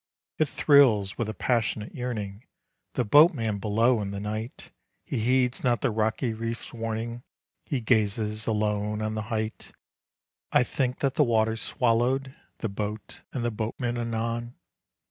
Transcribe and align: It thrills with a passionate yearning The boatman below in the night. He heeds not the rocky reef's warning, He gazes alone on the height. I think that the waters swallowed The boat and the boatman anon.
It 0.39 0.45
thrills 0.49 1.19
with 1.19 1.29
a 1.29 1.33
passionate 1.35 1.93
yearning 1.93 2.47
The 2.95 3.05
boatman 3.05 3.59
below 3.59 4.01
in 4.01 4.09
the 4.09 4.19
night. 4.19 4.71
He 5.05 5.19
heeds 5.19 5.63
not 5.63 5.81
the 5.81 5.91
rocky 5.91 6.33
reef's 6.33 6.73
warning, 6.73 7.21
He 7.65 7.81
gazes 7.81 8.47
alone 8.47 9.03
on 9.03 9.13
the 9.13 9.21
height. 9.29 9.73
I 10.51 10.63
think 10.63 11.01
that 11.01 11.13
the 11.13 11.23
waters 11.23 11.61
swallowed 11.61 12.35
The 12.57 12.69
boat 12.69 13.21
and 13.31 13.45
the 13.45 13.51
boatman 13.51 13.95
anon. 13.99 14.55